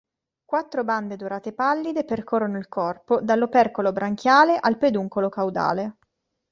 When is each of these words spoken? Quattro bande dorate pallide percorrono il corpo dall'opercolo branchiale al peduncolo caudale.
Quattro 0.45 0.83
bande 0.83 1.15
dorate 1.15 1.53
pallide 1.53 2.03
percorrono 2.03 2.57
il 2.57 2.67
corpo 2.67 3.21
dall'opercolo 3.21 3.93
branchiale 3.93 4.57
al 4.59 4.79
peduncolo 4.79 5.29
caudale. 5.29 5.97